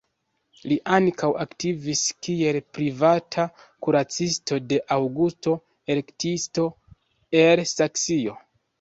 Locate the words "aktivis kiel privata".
1.45-3.45